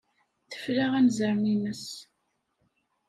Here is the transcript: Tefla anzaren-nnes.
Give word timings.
Tefla 0.51 0.85
anzaren-nnes. 0.97 1.85